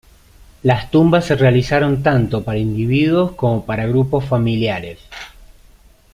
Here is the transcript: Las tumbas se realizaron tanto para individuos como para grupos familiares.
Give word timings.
Las 0.63 0.89
tumbas 0.89 1.25
se 1.25 1.35
realizaron 1.35 2.01
tanto 2.01 2.43
para 2.43 2.57
individuos 2.57 3.33
como 3.33 3.67
para 3.67 3.85
grupos 3.85 4.25
familiares. 4.25 4.97